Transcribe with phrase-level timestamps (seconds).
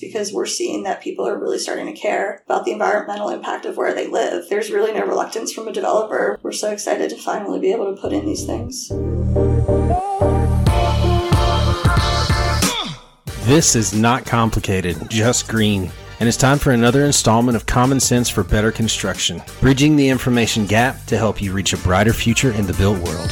[0.00, 3.76] because we're seeing that people are really starting to care about the environmental impact of
[3.76, 4.48] where they live.
[4.48, 6.38] There's really no reluctance from a developer.
[6.42, 8.88] We're so excited to finally be able to put in these things.
[13.46, 15.90] This is not complicated, just green.
[16.18, 20.66] And it's time for another installment of Common Sense for Better Construction, bridging the information
[20.66, 23.30] gap to help you reach a brighter future in the built world.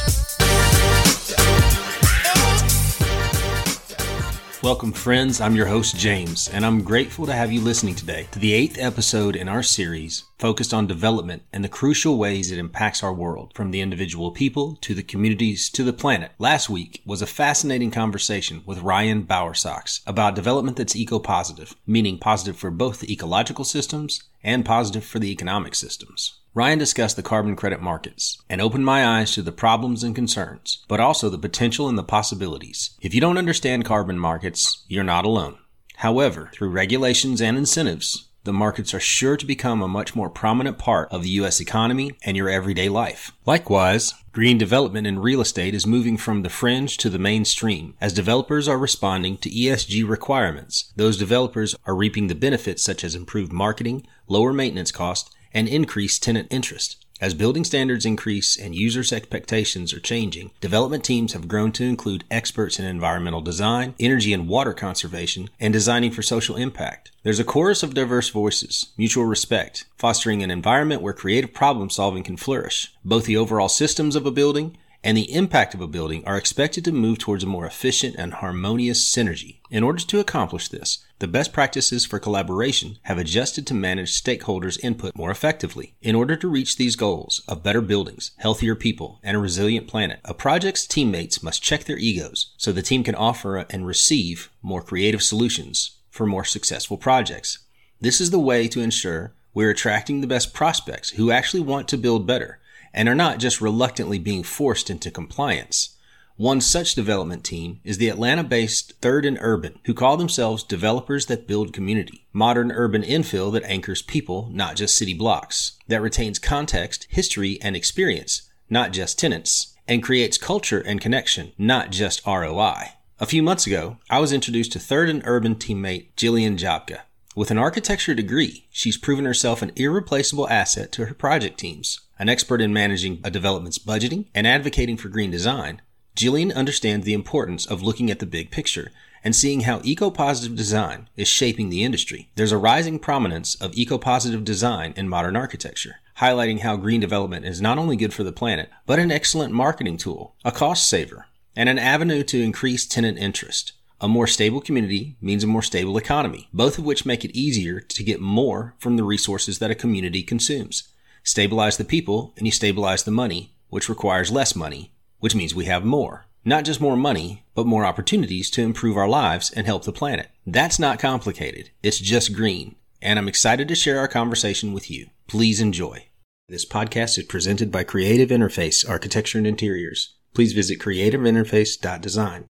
[4.65, 5.41] Welcome, friends.
[5.41, 8.79] I'm your host, James, and I'm grateful to have you listening today to the eighth
[8.79, 13.51] episode in our series focused on development and the crucial ways it impacts our world,
[13.53, 16.31] from the individual people to the communities to the planet.
[16.39, 22.17] Last week was a fascinating conversation with Ryan Bowersox about development that's eco positive, meaning
[22.17, 26.39] positive for both the ecological systems and positive for the economic systems.
[26.55, 30.85] Ryan discussed the carbon credit markets and opened my eyes to the problems and concerns,
[30.87, 32.91] but also the potential and the possibilities.
[33.01, 35.57] If you don't understand carbon markets, you're not alone.
[35.97, 40.77] However, through regulations and incentives, the markets are sure to become a much more prominent
[40.77, 41.59] part of the U.S.
[41.59, 43.33] economy and your everyday life.
[43.45, 48.13] Likewise, green development in real estate is moving from the fringe to the mainstream as
[48.13, 50.93] developers are responding to ESG requirements.
[50.95, 56.19] Those developers are reaping the benefits such as improved marketing, lower maintenance costs, and increase
[56.19, 56.97] tenant interest.
[57.21, 62.25] As building standards increase and users' expectations are changing, development teams have grown to include
[62.29, 67.11] experts in environmental design, energy and water conservation, and designing for social impact.
[67.23, 72.21] There's a chorus of diverse voices, mutual respect, fostering an environment where creative problem solving
[72.21, 72.93] can flourish.
[73.05, 74.75] Both the overall systems of a building
[75.05, 78.33] and the impact of a building are expected to move towards a more efficient and
[78.33, 79.59] harmonious synergy.
[79.69, 84.83] In order to accomplish this, the best practices for collaboration have adjusted to manage stakeholders'
[84.83, 85.93] input more effectively.
[86.01, 90.19] In order to reach these goals of better buildings, healthier people, and a resilient planet,
[90.25, 94.81] a project's teammates must check their egos so the team can offer and receive more
[94.81, 97.59] creative solutions for more successful projects.
[98.01, 101.97] This is the way to ensure we're attracting the best prospects who actually want to
[101.97, 102.59] build better
[102.95, 105.95] and are not just reluctantly being forced into compliance.
[106.37, 111.27] One such development team is the Atlanta based Third and Urban, who call themselves developers
[111.27, 112.25] that build community.
[112.33, 117.75] Modern urban infill that anchors people, not just city blocks, that retains context, history, and
[117.75, 122.93] experience, not just tenants, and creates culture and connection, not just ROI.
[123.17, 127.01] A few months ago, I was introduced to Third and Urban teammate Jillian Japka.
[127.35, 131.99] With an architecture degree, she's proven herself an irreplaceable asset to her project teams.
[132.17, 135.81] An expert in managing a development's budgeting and advocating for green design,
[136.15, 141.09] Jillian understands the importance of looking at the big picture and seeing how eco-positive design
[141.17, 142.29] is shaping the industry.
[142.35, 147.59] There's a rising prominence of eco-positive design in modern architecture, highlighting how green development is
[147.59, 151.67] not only good for the planet, but an excellent marketing tool, a cost saver, and
[151.67, 153.73] an avenue to increase tenant interest.
[154.01, 157.79] A more stable community means a more stable economy, both of which make it easier
[157.79, 160.89] to get more from the resources that a community consumes.
[161.23, 165.65] Stabilize the people and you stabilize the money, which requires less money, which means we
[165.65, 166.25] have more.
[166.43, 170.29] Not just more money, but more opportunities to improve our lives and help the planet.
[170.45, 171.71] That's not complicated.
[171.81, 172.75] It's just green.
[173.01, 175.07] And I'm excited to share our conversation with you.
[175.27, 176.07] Please enjoy.
[176.49, 180.15] This podcast is presented by Creative Interface Architecture and Interiors.
[180.35, 182.45] Please visit creativeinterface.design.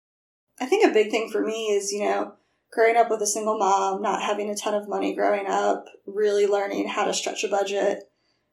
[0.60, 2.34] I think a big thing for me is, you know,
[2.72, 6.48] growing up with a single mom, not having a ton of money growing up, really
[6.48, 8.04] learning how to stretch a budget,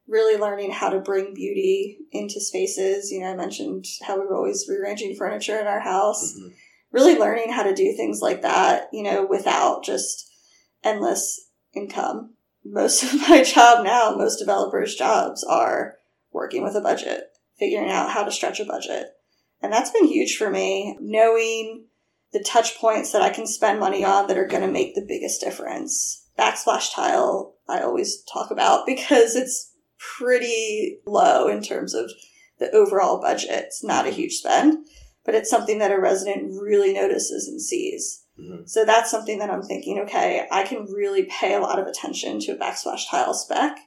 [0.06, 3.10] really learning how to bring beauty into spaces.
[3.10, 6.34] You know, I mentioned how we were always rearranging furniture in our house.
[6.34, 6.48] Mm-hmm.
[6.92, 10.30] Really learning how to do things like that, you know, without just
[10.84, 12.34] endless income.
[12.64, 15.96] Most of my job now, most developers' jobs are
[16.32, 19.06] working with a budget, figuring out how to stretch a budget.
[19.62, 21.86] And that's been huge for me, knowing
[22.32, 25.04] the touch points that I can spend money on that are going to make the
[25.06, 26.26] biggest difference.
[26.38, 29.72] Backsplash tile, I always talk about because it's
[30.18, 32.10] pretty low in terms of
[32.58, 33.50] the overall budget.
[33.50, 34.84] It's not a huge spend,
[35.24, 38.24] but it's something that a resident really notices and sees.
[38.38, 38.62] Mm-hmm.
[38.66, 42.40] So that's something that I'm thinking, okay, I can really pay a lot of attention
[42.40, 43.78] to a backsplash tile spec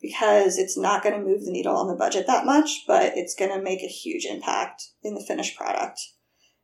[0.00, 3.34] because it's not going to move the needle on the budget that much, but it's
[3.34, 6.00] going to make a huge impact in the finished product.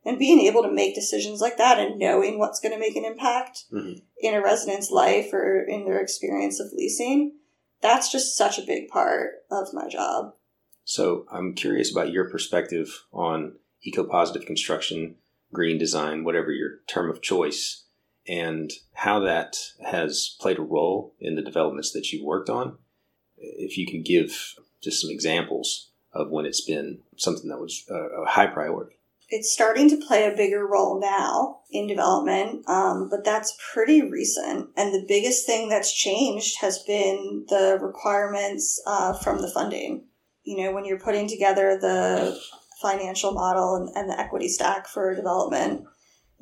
[0.03, 3.05] And being able to make decisions like that and knowing what's going to make an
[3.05, 3.99] impact mm-hmm.
[4.19, 7.33] in a resident's life or in their experience of leasing
[7.81, 10.33] that's just such a big part of my job.
[10.83, 15.15] So I'm curious about your perspective on eco positive construction,
[15.51, 17.83] green design, whatever your term of choice,
[18.27, 22.77] and how that has played a role in the developments that you've worked on.
[23.37, 28.25] If you can give just some examples of when it's been something that was a
[28.25, 28.97] high priority.
[29.33, 34.69] It's starting to play a bigger role now in development, um, but that's pretty recent.
[34.75, 40.03] And the biggest thing that's changed has been the requirements uh, from the funding.
[40.43, 42.37] You know, when you're putting together the
[42.81, 45.85] financial model and, and the equity stack for development,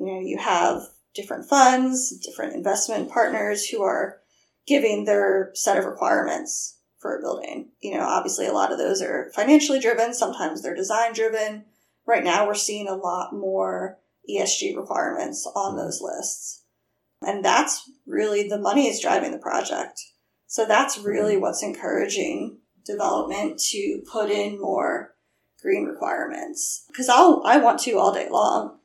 [0.00, 0.82] you know, you have
[1.14, 4.20] different funds, different investment partners who are
[4.66, 7.70] giving their set of requirements for a building.
[7.80, 11.66] You know, obviously a lot of those are financially driven, sometimes they're design driven.
[12.10, 16.64] Right now we're seeing a lot more ESG requirements on those lists.
[17.22, 20.00] And that's really the money is driving the project.
[20.48, 25.14] So that's really what's encouraging development to put in more
[25.62, 26.84] green requirements.
[26.88, 28.78] Because I'll I want to all day long,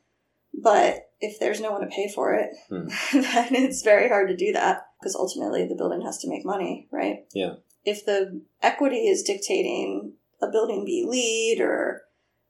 [0.54, 2.86] but if there's no one to pay for it, Hmm.
[3.12, 6.86] then it's very hard to do that because ultimately the building has to make money,
[6.92, 7.24] right?
[7.34, 7.54] Yeah.
[7.84, 12.02] If the equity is dictating a building be LEED or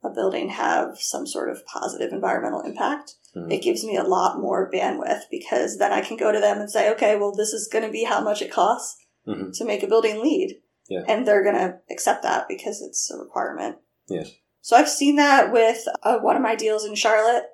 [0.05, 3.53] a building have some sort of positive environmental impact, Mhm.
[3.53, 6.71] it gives me a lot more bandwidth because then I can go to them and
[6.71, 8.97] say, okay, well, this is going to be how much it costs
[9.27, 9.57] Mhm.
[9.59, 10.63] to make a building LEED.
[10.89, 11.03] Yeah.
[11.09, 13.79] And they're going to accept that because it's a requirement.
[14.09, 14.25] Yeah.
[14.61, 17.45] So I've seen that with uh, one of my deals in Charlotte.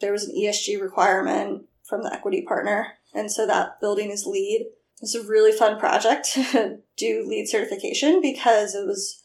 [0.00, 2.98] There was an ESG requirement from the equity partner.
[3.14, 4.66] And so that building is LEED.
[5.00, 9.22] It's a really fun project to do LEED certification because it was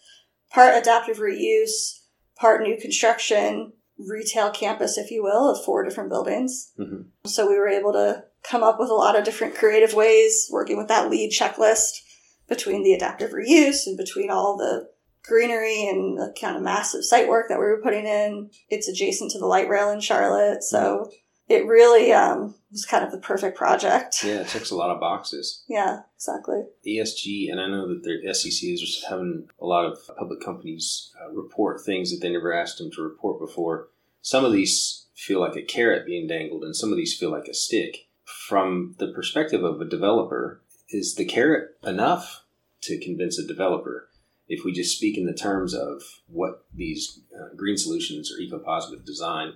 [0.51, 1.98] part adaptive reuse,
[2.39, 6.71] part new construction, retail campus, if you will, of four different buildings.
[6.79, 7.05] Mhm.
[7.25, 10.77] So we were able to come up with a lot of different creative ways working
[10.77, 12.01] with that LEED checklist
[12.47, 14.89] between the adaptive reuse and between all the
[15.23, 18.49] greenery and the kind of massive site work that we were putting in.
[18.69, 21.11] It's adjacent to the light rail in Charlotte, so
[21.49, 24.23] it really um, was kind of the perfect project.
[24.23, 25.63] Yeah, it checks a lot of boxes.
[25.67, 26.61] Yeah, exactly.
[26.85, 31.11] ESG, and I know that the SEC is just having a lot of public companies
[31.19, 33.87] uh, report things that they never asked them to report before.
[34.21, 37.47] Some of these feel like a carrot being dangled, and some of these feel like
[37.47, 38.05] a stick.
[38.25, 42.43] From the perspective of a developer, is the carrot enough
[42.81, 44.09] to convince a developer?
[44.47, 49.05] If we just speak in the terms of what these uh, green solutions or eco-positive
[49.05, 49.53] design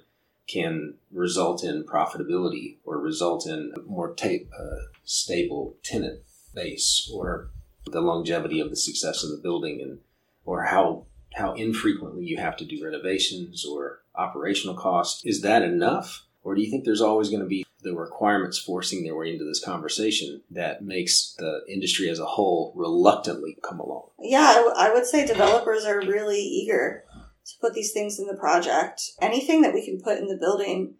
[0.48, 6.22] can result in profitability or result in a more ta- uh, stable tenant
[6.54, 7.50] base or
[7.86, 10.00] the longevity of the success of the building and
[10.45, 11.06] or how
[11.36, 15.25] how infrequently you have to do renovations or operational costs.
[15.25, 16.25] Is that enough?
[16.44, 19.44] Or do you think there's always going to be the requirements forcing their way into
[19.44, 24.04] this conversation that makes the industry as a whole reluctantly come along?
[24.19, 27.04] Yeah, I, w- I would say developers are really eager
[27.45, 29.01] to put these things in the project.
[29.22, 30.95] Anything that we can put in the building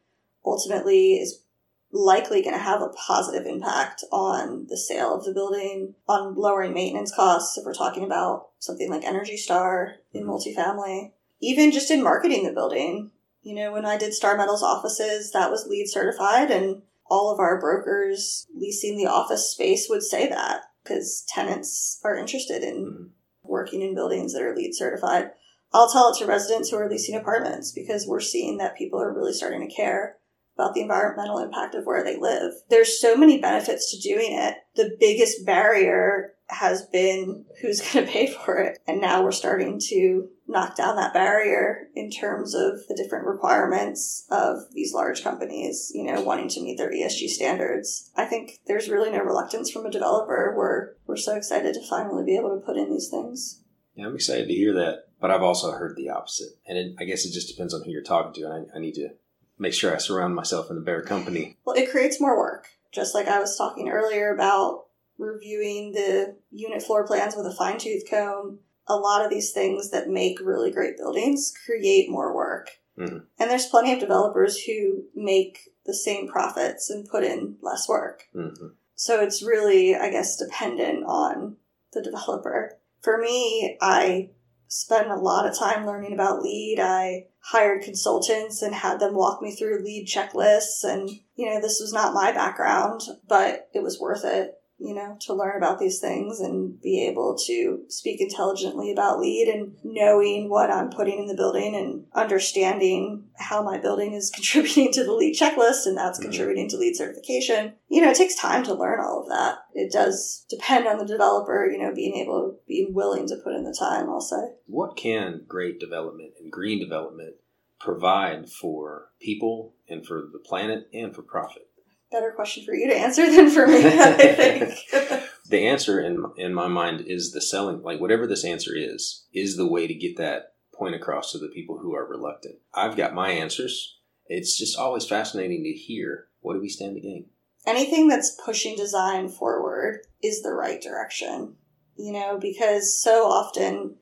[0.45, 1.44] ultimately is
[1.92, 6.74] likely going to have a positive impact on the sale of the building, on lowering
[6.74, 10.30] maintenance costs if we're talking about something like Energy Star in Mhm.
[10.30, 13.12] multifamily, even just in marketing the building.
[13.44, 17.40] You know, when I did Star Metals offices, that was LEED certified, and all of
[17.40, 23.10] our brokers leasing the office space would say that because tenants are interested in Mhm.
[23.44, 25.31] working in buildings that are LEED certified.
[25.73, 29.13] I'll tell it to residents who are leasing apartments because we're seeing that people are
[29.13, 30.17] really starting to care
[30.55, 32.53] about the environmental impact of where they live.
[32.69, 34.55] There's so many benefits to doing it.
[34.75, 38.77] The biggest barrier has been who's going to pay for it.
[38.87, 44.27] And now we're starting to knock down that barrier in terms of the different requirements
[44.29, 48.11] of these large companies, you know, wanting to meet their ESG standards.
[48.15, 50.53] I think there's really no reluctance from a developer.
[50.55, 53.61] We're, we're so excited to finally be able to put in these things.
[53.95, 57.03] yeah i'm excited to hear that but i've also heard the opposite and it, i
[57.06, 59.09] guess it just depends on who you're talking to and I, I need to
[59.57, 62.68] make sure i surround myself in a better company Well, it creates more work.
[62.92, 64.85] Just like I was talking earlier about
[65.18, 68.59] reviewing the unit floor plans with a fine tooth comb.
[68.87, 72.68] A lot of these things that make really great buildings create more work.
[72.97, 73.23] Mhm.
[73.39, 78.18] And there's plenty of developers who make the same profits and put in less work.
[78.33, 81.57] hmm So it's really, I guess, dependent on
[81.94, 82.77] the developer.
[83.01, 84.30] For me, I
[84.73, 86.80] spent a lot of time learning about LEED.
[86.80, 90.83] I hired consultants and had them walk me through LEED checklists.
[90.83, 95.15] And, you know, this was not my background, but it was worth it, you know,
[95.21, 100.49] to learn about these things and be able to speak intelligently about LEED and knowing
[100.49, 105.13] what I'm putting in the building and understanding how my building is contributing to the
[105.13, 106.23] LEED checklist and that's Mhm.
[106.23, 107.73] contributing to LEED certification.
[107.87, 109.59] You know, it takes time to learn all of that.
[109.73, 113.63] It does depend on the developer, you know, being able, being willing to put in
[113.63, 114.53] the time, I'll say.
[114.65, 117.35] What can great development and green development
[117.80, 121.69] provide for people and for the planet and for profit?
[122.13, 125.23] Better question for you to answer than for me, I think.
[125.45, 127.83] The answer in in my mind is the selling.
[127.83, 131.49] Like whatever this answer is, is the way to get that point across to the
[131.49, 132.55] people who are reluctant?
[132.73, 133.99] I've got my answers.
[134.27, 137.25] It's just always fascinating to hear what do we stand to gain?
[137.65, 141.55] Anything that's pushing design forward is the right direction,
[141.97, 143.95] you know, because so often,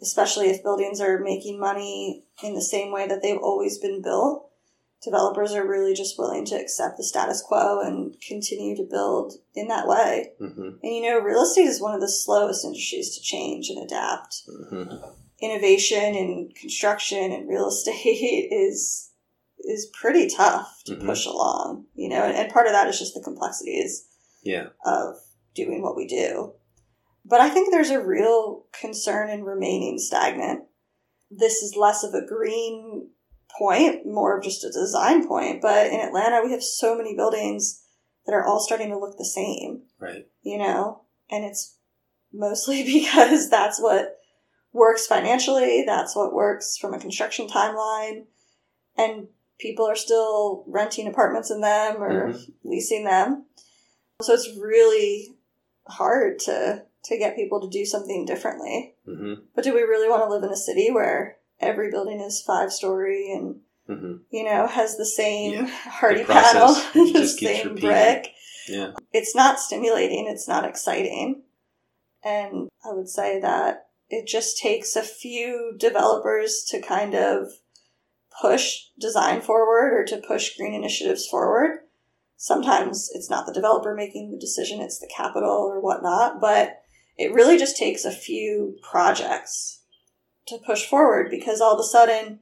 [0.00, 4.50] especially if buildings are making money in the same way that they've always been built,
[5.04, 9.68] developers are really just willing to accept the status quo and continue to build in
[9.68, 10.30] that way.
[10.40, 10.62] Mm-hmm.
[10.82, 14.42] And you know, real estate is one of the slowest industries to change and adapt.
[14.48, 14.96] Mm-hmm.
[15.40, 19.10] Innovation in construction and real estate is
[19.66, 21.06] is pretty tough to Mhm.
[21.06, 24.06] push along, you know, and, and part of that is just the complexities
[24.42, 24.66] Yeah.
[24.84, 25.16] of
[25.54, 26.52] doing what we do.
[27.24, 30.64] But I think there's a real concern in remaining stagnant.
[31.30, 33.08] This is less of a green
[33.58, 35.62] point, more of just a design point.
[35.62, 37.82] But in Atlanta, we have so many buildings
[38.26, 40.26] that are all starting to look the same, Right.
[40.42, 41.76] you know, and it's
[42.32, 44.18] mostly because that's what
[44.72, 48.26] works financially, that's what works from a construction timeline,
[48.96, 52.52] and people are still renting apartments in them or Mhm.
[52.64, 53.46] leasing them.
[54.22, 55.36] So it's really
[55.86, 58.94] hard to to get people to do something differently.
[59.06, 59.42] Mm-hmm.
[59.54, 62.72] But do we really want to live in a city where every building is five
[62.72, 64.14] story and Mm-hmm.
[64.30, 65.66] you know has the same Yeah.
[66.00, 67.74] Hardie The process panel, the same repeating.
[67.90, 68.28] brick?
[68.66, 68.92] Yeah.
[69.12, 70.26] It's not stimulating.
[70.26, 71.42] It's not exciting.
[72.24, 77.48] And I would say that it just takes a few developers to kind of
[78.40, 81.80] push design forward or to push green initiatives forward.
[82.38, 86.80] Sometimes it's not the developer making the decision, it's the capital or whatnot, but
[87.18, 89.82] it really just takes a few projects
[90.46, 92.40] to push forward because all of a sudden,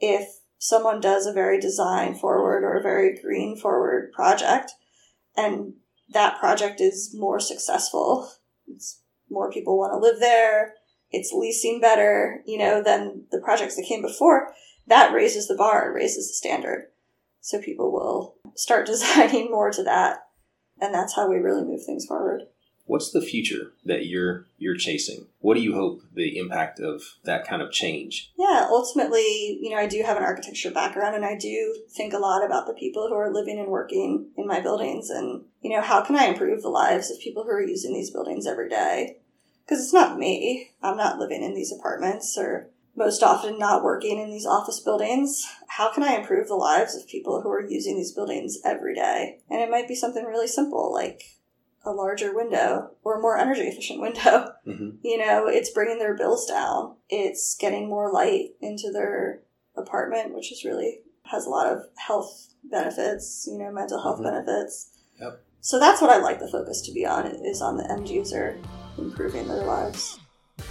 [0.00, 4.72] if someone does a very design forward or a very green forward project
[5.36, 5.74] and
[6.10, 8.30] that project is more successful,
[8.68, 10.74] it's more people want to live there,
[11.10, 14.52] it's leasing better, you know, than the projects that came before,
[14.86, 16.88] that raises the bar, it raises the standard.
[17.40, 20.26] So people will start designing more to that.
[20.80, 22.42] And that's how we really move things forward.
[22.84, 25.26] What's the future that you're you're chasing?
[25.40, 28.32] What do you hope the impact of that kind of change?
[28.36, 32.18] Yeah, ultimately, you know, I do have an architecture background and I do think a
[32.18, 35.80] lot about the people who are living and working in my buildings and, you know,
[35.80, 39.18] how can I improve the lives of people who are using these buildings every day?
[39.64, 40.70] Because it's not me.
[40.82, 45.46] I'm not living in these apartments or most often not working in these office buildings.
[45.68, 49.38] How can I improve the lives of people who are using these buildings every day?
[49.48, 51.22] And it might be something really simple like
[51.84, 54.48] a larger window or a more energy efficient window.
[54.64, 54.90] Mm-hmm.
[55.02, 56.94] You know, it's bringing their bills down.
[57.08, 59.40] It's getting more light into their
[59.76, 64.24] apartment, which is really has a lot of health benefits, you know, mental health Mhm.
[64.24, 64.90] benefits.
[65.20, 65.40] Yep.
[65.60, 68.56] So that's what I like the focus to be on is on the end user
[68.98, 70.18] improving their lives.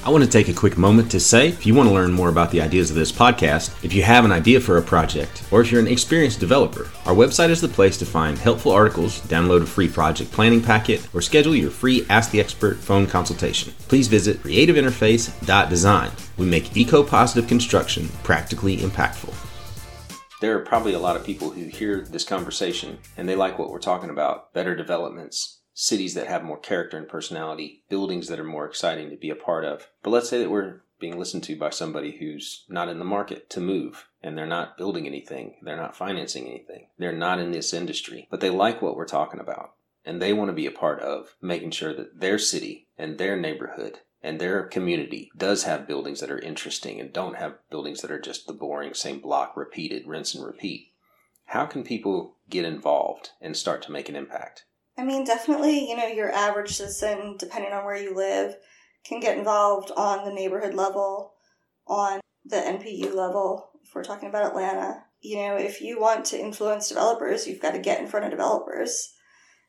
[0.03, 2.29] I want to take a quick moment to say if you want to learn more
[2.29, 5.61] about the ideas of this podcast, if you have an idea for a project, or
[5.61, 9.61] if you're an experienced developer, our website is the place to find helpful articles, download
[9.61, 13.73] a free project planning packet, or schedule your free Ask the Expert phone consultation.
[13.89, 16.11] Please visit creativeinterface.design.
[16.35, 19.35] We make eco positive construction practically impactful.
[20.41, 23.69] There are probably a lot of people who hear this conversation and they like what
[23.69, 28.43] we're talking about better developments, cities that have more character and personality, buildings that are
[28.43, 29.87] more exciting to be a part of.
[30.03, 33.49] But let's say that we're being listened to by somebody who's not in the market
[33.49, 37.73] to move and they're not building anything, they're not financing anything, they're not in this
[37.73, 39.71] industry, but they like what we're talking about
[40.05, 43.37] and they want to be a part of making sure that their city and their
[43.37, 48.11] neighborhood and their community does have buildings that are interesting and don't have buildings that
[48.11, 50.91] are just the boring same block repeated rinse and repeat
[51.45, 54.65] how can people get involved and start to make an impact
[55.01, 58.55] I mean, definitely, you know, your average citizen, depending on where you live,
[59.03, 61.33] can get involved on the neighborhood level,
[61.87, 65.03] on the NPU level, if we're talking about Atlanta.
[65.19, 68.31] You know, if you want to influence developers, you've got to get in front of
[68.31, 69.11] developers.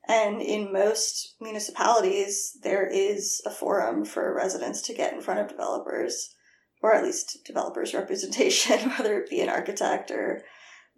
[0.06, 5.48] And in most municipalities, there is a forum for residents to get in front of
[5.48, 6.34] developers,
[6.82, 10.42] or at least developers' representation, whether it be an architect or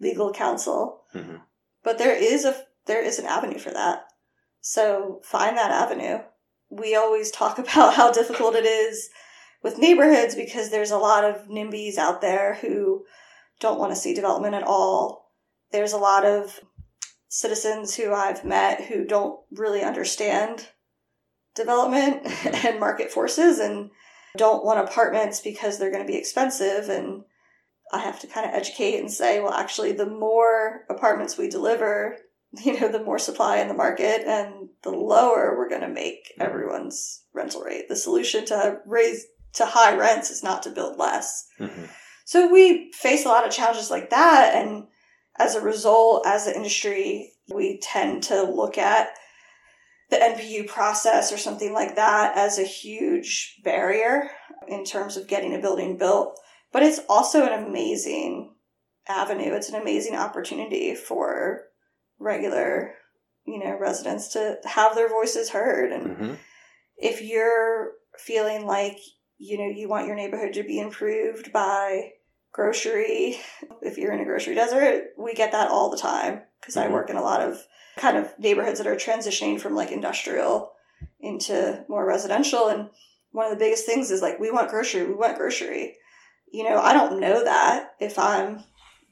[0.00, 1.04] legal counsel.
[1.14, 1.42] Mhm.
[1.84, 4.03] But there is a there is an avenue for that.
[4.66, 6.21] So find that avenue.
[6.71, 9.11] We always talk about how difficult it is
[9.62, 13.04] with neighborhoods because there's a lot of NIMBYs out there who
[13.61, 15.33] don't want to see development at all.
[15.71, 16.61] There's a lot of
[17.28, 20.66] citizens who I've met who don't really understand
[21.54, 22.26] development
[22.64, 23.90] and market forces and
[24.38, 27.25] don't want apartments because they're going to be expensive and
[27.92, 32.16] I have to kind of educate and say, well, actually, the more apartments we deliver,
[32.64, 36.32] you know, the more supply in the market and the lower we're going to make
[36.38, 37.88] everyone's rental rate.
[37.88, 41.46] The solution to raise to high rents is not to build less.
[41.58, 41.84] Mm-hmm.
[42.25, 44.54] So we face a lot of challenges like that.
[44.54, 44.84] And
[45.38, 49.11] as a result, as an industry, we tend to look at
[50.11, 54.30] the NPU process or something like that as a huge barrier
[54.68, 56.38] in terms of getting a building built.
[56.73, 58.54] But it's also an amazing
[59.08, 59.52] avenue.
[59.52, 61.62] It's an amazing opportunity for
[62.24, 62.94] regular,
[63.46, 65.92] you know, residents to have their voices heard.
[65.92, 66.34] And Mm-hmm.
[66.96, 68.98] if you're feeling like,
[69.38, 72.12] you know, you want your neighborhood to be improved by
[72.52, 73.36] grocery,
[73.82, 76.92] if you're in a grocery desert, we get that all the time because I Mhm.
[76.92, 77.66] work in a lot of
[77.96, 80.72] kind of neighborhoods that are transitioning from like industrial
[81.20, 82.68] into more residential.
[82.68, 82.90] And
[83.32, 85.96] one of the biggest things is like, we want grocery, we want grocery.
[86.52, 88.62] You know, I don't know that if I'm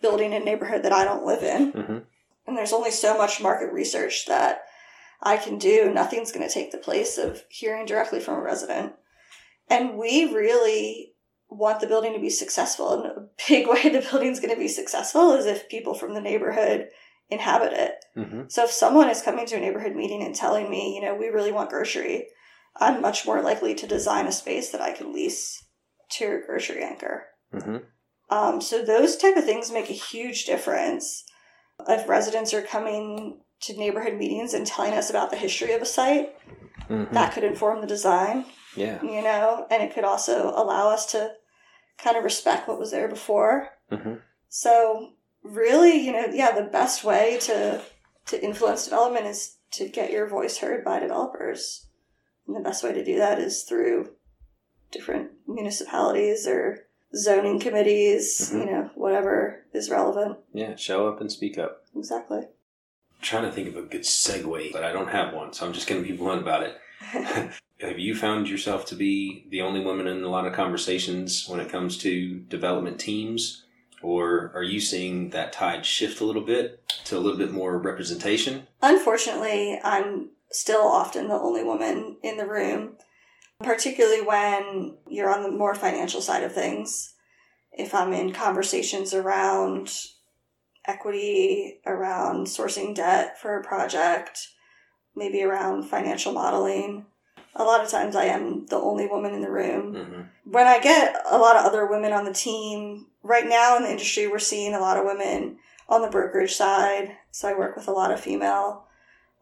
[0.01, 1.73] building a neighborhood that I don't live in.
[1.73, 1.99] Mm-hmm.
[2.47, 4.63] And there's only so much market research that
[5.23, 5.93] I can do.
[5.93, 8.95] Nothing's going to take the place of hearing directly from a resident.
[9.69, 11.15] And we really
[11.49, 12.95] want the building to be successful.
[12.95, 16.21] And a big way the building's going to be successful is if people from the
[16.21, 16.89] neighborhood
[17.31, 18.05] inhabit it.
[18.17, 18.43] Mm-hmm.
[18.49, 21.29] So if someone is coming to a neighborhood meeting and telling me, you know, we
[21.29, 22.27] really want grocery,
[22.77, 25.65] I'm much more likely to design a space that I can lease
[26.13, 27.25] to a grocery anchor.
[27.55, 27.77] Mm-hmm.
[28.31, 31.25] Um, so those type of things make a huge difference.
[31.89, 35.87] If residents are coming to neighborhood meetings and telling us about the history of a
[35.87, 36.35] site,
[36.89, 37.15] Mm-hmm.
[37.15, 38.45] that could inform the design,
[38.77, 39.01] Yeah.
[39.03, 41.33] you know, and it could also allow us to
[41.97, 43.69] kind of respect what was there before.
[43.91, 44.15] Mm-hmm.
[44.49, 45.13] So
[45.43, 47.81] really, you know, yeah, the best way to
[48.27, 51.87] to influence development is to get your voice heard by developers.
[52.47, 54.11] And the best way to do that is through
[54.91, 58.61] different municipalities or zoning committees, Mhm.
[58.61, 60.39] you know, whatever is relevant.
[60.53, 60.77] Yeah.
[60.77, 61.85] Show up and speak up.
[61.97, 62.47] Exactly.
[63.21, 65.87] trying to think of a good segue, but I don't have one, so I'm just
[65.87, 66.75] going to be blunt about it.
[67.81, 71.61] have you found yourself to be the only woman in a lot of conversations when
[71.61, 73.65] it comes to development teams?
[74.03, 77.79] Or are you seeing that tide shift a little bit to a little bit more
[77.79, 78.67] representation?
[78.83, 82.97] Unfortunately, I'm still often the only woman in the room,
[83.63, 87.15] particularly when you're on the more financial side of things.
[87.73, 89.91] If I'm in conversations around
[90.85, 94.49] equity, around sourcing debt for a project,
[95.15, 97.07] maybe around financial modeling,
[97.55, 100.21] a lot of times I am the only woman in the room Mm-hmm.
[100.51, 103.91] when I get a lot of other women on the team, right now in the
[103.91, 107.17] industry, we're seeing a lot of women on the brokerage side.
[107.31, 108.87] So I work with a lot of female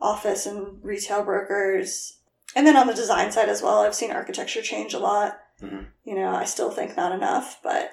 [0.00, 2.16] office and retail brokers.
[2.56, 5.40] And then on the design side as well, I've seen architecture change a lot.
[5.62, 5.86] Mhm.
[6.04, 7.92] You know, I still think not enough, but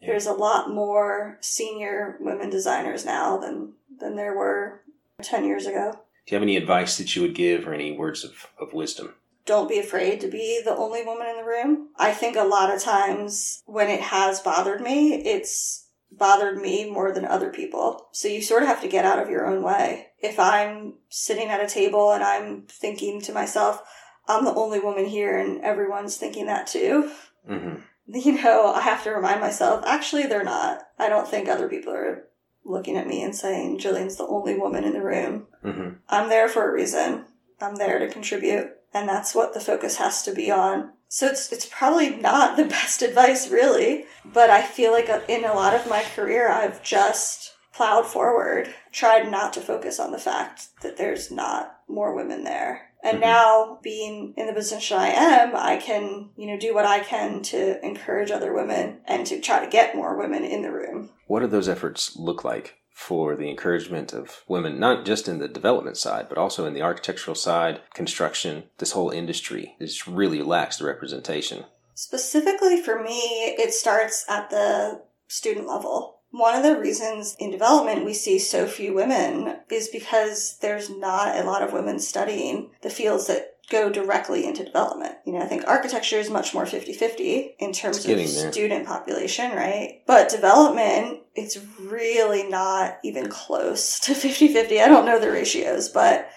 [0.00, 0.08] Yeah.
[0.08, 4.82] there's a lot more senior women designers now than, than there were
[5.22, 5.92] 10 years ago.
[6.26, 9.14] Do you have any advice that you would give or any words of, of wisdom?
[9.46, 11.88] don't be afraid to be the only woman in the room.
[11.98, 15.83] I think a lot of times when it has bothered me, it's
[16.18, 18.06] bothered me more than other people.
[18.12, 20.08] So you sort of have to get out of your own way.
[20.20, 23.82] If I'm sitting at a table and I'm thinking to myself,
[24.26, 27.10] I'm the only woman here and everyone's thinking that too,
[27.48, 27.80] Mm-hmm.
[28.06, 30.82] you know, I have to remind myself, actually, they're not.
[30.98, 32.24] I don't think other people are
[32.64, 35.46] looking at me and saying, Jillian's the only woman in the room.
[35.64, 35.96] Mm-hmm.
[36.08, 37.26] I'm there for a reason.
[37.60, 40.92] I'm there to contribute, and that's what the focus has to be on.
[41.08, 45.54] So it's it's probably not the best advice, really, but I feel like in a
[45.54, 50.68] lot of my career, I've just plowed forward, tried not to focus on the fact
[50.82, 52.90] that there's not more women there.
[53.02, 53.22] And Mhm.
[53.22, 57.42] now, being in the position I am, I can, you know, do what I can
[57.42, 61.10] to encourage other women and to try to get more women in the room.
[61.26, 65.48] What do those efforts look like for the encouragement of women, not just in the
[65.48, 69.74] development side, but also in the architectural side, construction, this whole industry?
[69.80, 71.64] Just really lacks the representation.
[71.94, 76.20] Specifically for me, it starts at the student level.
[76.30, 81.36] One of the reasons in development we see so few women is because there's not
[81.36, 85.14] a lot of women studying the fields that go directly into development.
[85.24, 90.02] You know, I think architecture is much more 50-50 in terms of student population, right?
[90.06, 94.80] But development, it's really not even close to 50-50.
[94.80, 96.28] I don't know the ratios, but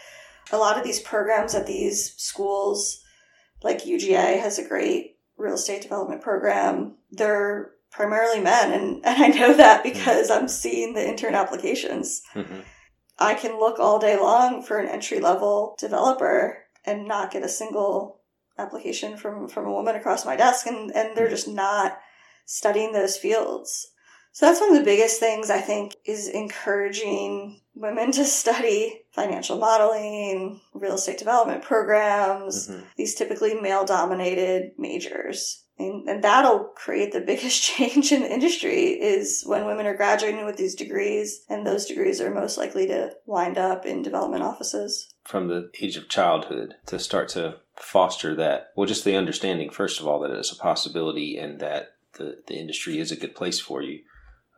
[0.52, 3.04] a lot of these programs at these schools,
[3.63, 6.96] like UGA has a great real estate development program.
[7.12, 12.22] They're primarily men, and, and I know that because I'm seeing the intern applications.
[12.34, 12.62] Mm-hmm.
[13.20, 17.50] I can look all day long for an entry level developer and not get a
[17.50, 18.21] single
[18.58, 22.00] application from, from a woman across my desk, and, and they're just not
[22.45, 23.88] studying those fields.
[24.32, 29.58] So that's one of the biggest things I think is encouraging women to study financial
[29.58, 32.84] modeling, real estate development programs, Mhm.
[32.98, 35.63] these typically male dominated majors.
[35.80, 40.46] And, and that'll create the biggest change in the industry is when women are graduating
[40.46, 45.08] with these degrees and those degrees are most likely to wind up in development offices.
[45.24, 50.00] From the age of childhood to start to foster that, well, just the understanding, first
[50.00, 53.60] of all, that it's a possibility and that the, the industry is a good place
[53.60, 54.00] for you.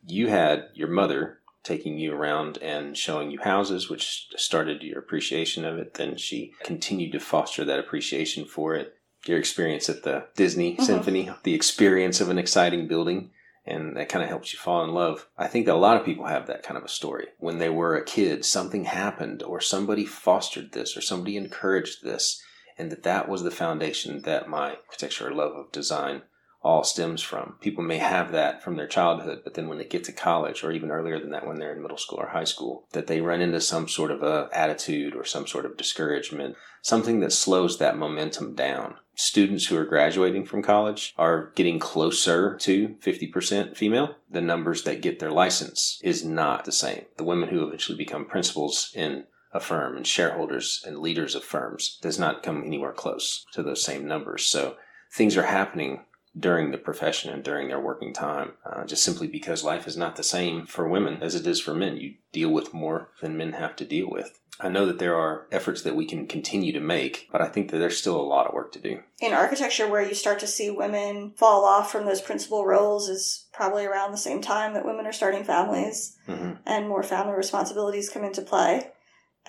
[0.08, 5.66] You had your mother taking you around and showing you houses, which started your appreciation
[5.66, 5.96] of it.
[5.96, 8.96] Then she continued to foster that appreciation for it.
[9.26, 10.82] Your experience at the Disney Mhm.
[10.84, 13.32] Symphony, the experience of an exciting building,
[13.66, 15.28] and that kind of helps you fall in love.
[15.38, 17.28] I think that a lot of people have that kind of a story.
[17.38, 22.42] When they were a kid, something happened, or somebody fostered this, or somebody encouraged this,
[22.78, 26.22] and that that was the foundation that my architecture or love of design
[26.62, 27.56] all stems from.
[27.62, 30.72] People may have that from their childhood, but then when they get to college, or
[30.72, 33.42] even earlier than that, when they're in middle school or high school, that they run
[33.42, 37.98] into some sort of a attitude or some sort of discouragement, something that slows that
[37.98, 38.96] momentum down.
[39.16, 44.16] Students who are graduating from college are getting closer to 50% female.
[44.30, 47.06] The numbers that get their license is not the same.
[47.18, 51.98] The women who eventually become principals in a firm and shareholders and leaders of firms
[52.02, 54.46] does not come anywhere close to those same numbers.
[54.46, 54.76] So
[55.12, 56.06] things are happening
[56.40, 60.16] during the profession and during their working time, uh, just simply because life is not
[60.16, 61.98] the same for women as it is for men.
[61.98, 64.40] You deal with more than men have to deal with.
[64.62, 67.72] I know that there are efforts that we can continue to make, but I think
[67.72, 69.00] that there's still a lot of work to do.
[69.22, 73.46] In architecture, where you start to see women fall off from those principal roles is
[73.54, 78.10] probably around the same time that women are starting families hmm and more family responsibilities
[78.10, 78.92] come into play.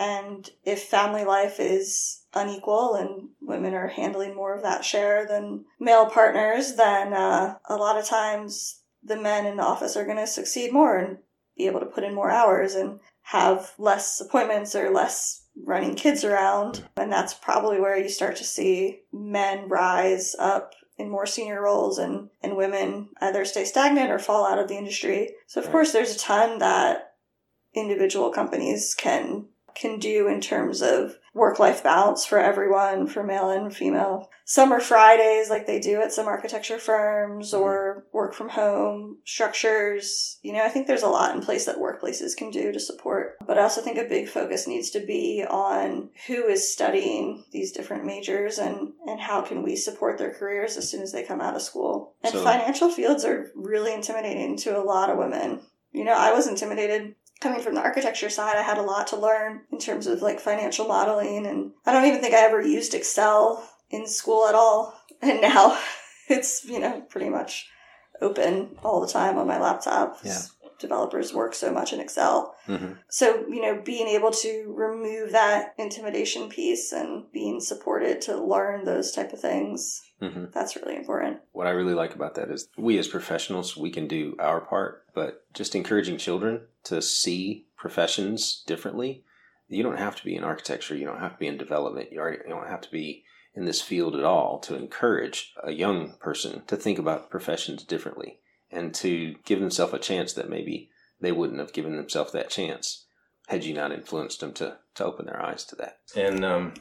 [0.01, 5.65] And if family life is unequal and women are handling more of that share than
[5.79, 10.17] male partners, then uh, a lot of times the men in the office are going
[10.17, 11.19] to succeed more and
[11.55, 16.23] be able to put in more hours and have less appointments or less running kids
[16.23, 16.83] around.
[16.97, 21.99] And that's probably where you start to see men rise up in more senior roles
[21.99, 25.35] and, and women either stay stagnant or fall out of the industry.
[25.45, 27.13] So of course there's a ton that
[27.75, 33.49] individual companies can can do in terms of work life balance for everyone, for male
[33.49, 34.29] and female.
[34.43, 37.63] Summer Fridays, like they do at some architecture firms, mm-hmm.
[37.63, 40.39] or work from home structures.
[40.41, 43.37] You know, I think there's a lot in place that workplaces can do to support.
[43.47, 47.71] But I also think a big focus needs to be on who is studying these
[47.71, 51.39] different majors and, and how can we support their careers as soon as they come
[51.39, 52.15] out of school.
[52.23, 55.61] And So- financial fields are really intimidating to a lot of women.
[55.93, 59.17] You know, I was intimidated coming from the architecture side, I had a lot to
[59.17, 61.45] learn in terms of like financial modeling.
[61.45, 64.97] And I don't even think I ever used Excel in school at all.
[65.23, 65.79] And now
[66.29, 67.69] it's, you know, pretty much
[68.21, 70.17] open all the time on my laptop.
[70.23, 70.39] Yeah.
[70.81, 72.55] Developers work so much in Excel.
[72.65, 78.43] hmm So, you know, being able to remove that intimidation piece and being supported to
[78.43, 81.37] learn those type of things, hmm that's really important.
[81.51, 85.05] What I really like about that is we as professionals, we can do our part,
[85.13, 89.23] but just encouraging children to see professions differently.
[89.67, 92.19] You don't have to be in architecture, you don't have to be in development, you,
[92.19, 96.13] already, you don't have to be in this field at all to encourage a young
[96.19, 98.39] person to think about professions differently
[98.71, 103.05] and to give themselves a chance that maybe they wouldn't have given themselves that chance
[103.47, 105.97] had you not influenced them to, to open their eyes to that.
[106.15, 106.73] And um,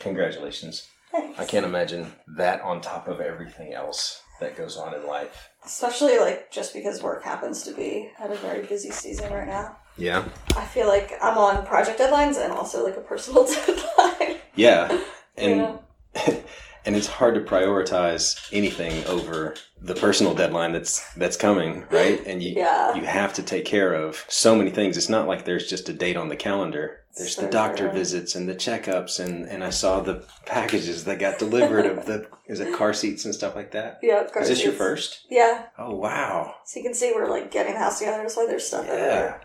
[0.00, 0.88] congratulations.
[1.12, 1.38] Thanks.
[1.38, 5.50] I can't imagine that on top of everything else that goes on in life.
[5.64, 9.76] Especially like just because work happens to be at a very busy season right now.
[9.96, 10.24] Yeah.
[10.56, 14.36] I feel like I'm on project deadlines and also like a personal deadline.
[14.54, 14.92] Yeah.
[14.92, 15.02] you
[15.36, 15.82] And know?
[16.88, 22.26] and it's hard to prioritize anything over the personal deadline that's that's coming, right?
[22.26, 22.94] And you Yeah.
[22.94, 24.96] you have to take care of so many things.
[24.96, 27.00] It's not like there's just a date on the calendar.
[27.14, 27.92] There's So the doctor true.
[27.98, 32.26] visits and the checkups and and I saw the packages that got delivered of the
[32.46, 33.98] is it car seats and stuff like that.
[34.02, 34.44] Yeah, course.
[34.48, 35.26] Is this your first?
[35.30, 35.66] Yeah.
[35.78, 36.54] Oh wow.
[36.64, 38.22] So you can see we're like getting the house together.
[38.22, 38.92] That's why there's stuff Yeah.
[38.94, 39.40] everywhere.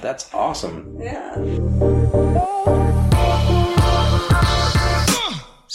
[0.00, 0.96] That's awesome.
[1.00, 1.34] Yeah.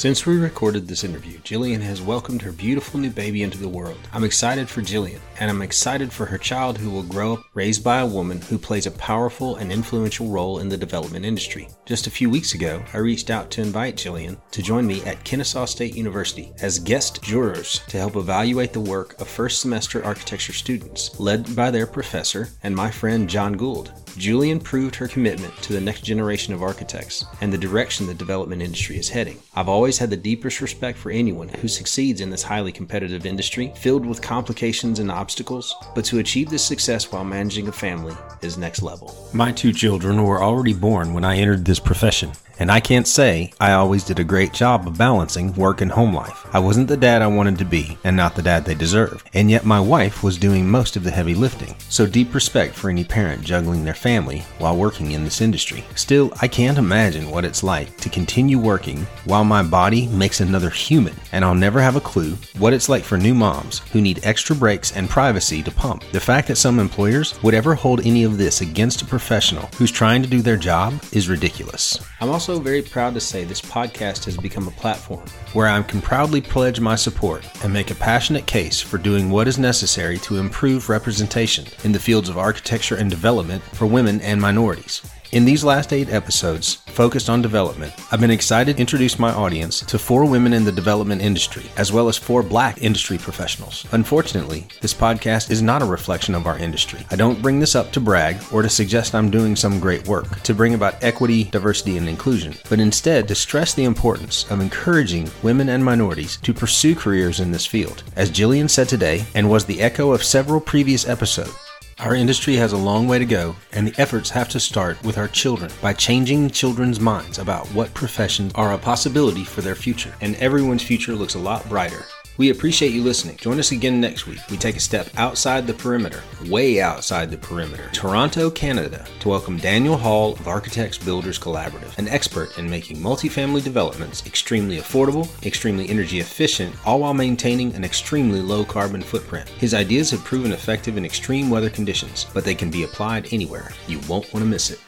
[0.01, 3.99] Since we recorded this interview, Jillian has welcomed her beautiful new baby into the world.
[4.11, 7.83] I'm excited for Jillian, and I'm excited for her child who will grow up raised
[7.83, 11.67] by a woman who plays a powerful and influential role in the development industry.
[11.85, 15.23] Just a few weeks ago, I reached out to invite Jillian to join me at
[15.23, 20.53] Kennesaw State University as guest jurors to help evaluate the work of first semester architecture
[20.53, 23.91] students, led by their professor and my friend John Gould.
[24.17, 28.61] Jillian proved her commitment to the next generation of architects and the direction the development
[28.61, 29.39] industry is heading.
[29.55, 33.73] I've always had the deepest respect for anyone who succeeds in this highly competitive industry,
[33.75, 38.57] filled with complications and obstacles, but to achieve this success while managing a family is
[38.57, 39.29] next level.
[39.33, 42.31] My two children were already born when I entered this profession.
[42.61, 46.13] And I can't say I always did a great job of balancing work and home
[46.13, 46.45] life.
[46.53, 49.27] I wasn't the dad I wanted to be, and not the dad they deserved.
[49.33, 51.73] And yet my wife was doing most of the heavy lifting.
[51.89, 55.83] So deep respect for any parent juggling their family while working in this industry.
[55.95, 60.69] Still, I can't imagine what it's like to continue working while my body makes another
[60.69, 61.15] human.
[61.31, 64.55] And I'll never have a clue what it's like for new moms who need extra
[64.55, 66.03] breaks and privacy to pump.
[66.11, 69.91] The fact that some employers would ever hold any of this against a professional who's
[69.91, 71.97] trying to do their job is ridiculous.
[72.19, 75.81] I'm also also very proud to say this podcast has become a platform where I
[75.83, 80.17] can proudly pledge my support and make a passionate case for doing what is necessary
[80.17, 85.01] to improve representation in the fields of architecture and development for women and minorities.
[85.31, 89.79] In these last eight episodes, focused on development, I've been excited to introduce my audience
[89.79, 93.85] to four women in the development industry, as well as four black industry professionals.
[93.93, 97.05] Unfortunately, this podcast is not a reflection of our industry.
[97.11, 100.41] I don't bring this up to brag or to suggest I'm doing some great work
[100.41, 105.31] to bring about equity, diversity, and inclusion, but instead to stress the importance of encouraging
[105.43, 108.03] women and minorities to pursue careers in this field.
[108.17, 111.70] As Jillian said today, and was the echo of several previous episodes,
[112.01, 115.19] our industry has a long way to go, and the efforts have to start with
[115.19, 120.13] our children by changing children's minds about what professions are a possibility for their future.
[120.19, 122.03] And everyone's future looks a lot brighter
[122.37, 123.37] we appreciate you listening.
[123.37, 124.39] Join us again next week.
[124.49, 129.57] We take a step outside the perimeter, way outside the perimeter, Toronto, Canada, to welcome
[129.57, 135.89] Daniel Hall of Architects Builders Collaborative, an expert in making multifamily developments extremely affordable, extremely
[135.89, 139.49] energy efficient, all while maintaining an extremely low carbon footprint.
[139.49, 143.71] His ideas have proven effective in extreme weather conditions, but they can be applied anywhere.
[143.87, 144.79] You won't want to miss it.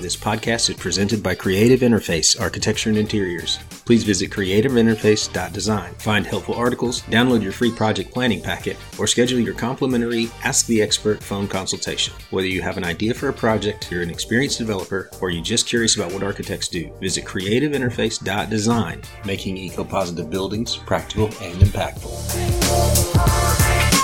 [0.00, 3.58] This podcast is presented by Creative Interface Architecture and Interiors.
[3.84, 5.94] Please visit creativeinterface.design.
[5.94, 10.80] Find helpful articles, download your free project planning packet, or schedule your complimentary Ask the
[10.80, 12.14] Expert phone consultation.
[12.30, 15.66] Whether you have an idea for a project, you're an experienced developer, or you're just
[15.66, 23.97] curious about what architects do, visit creativeinterface.design, making eco positive buildings practical and impactful.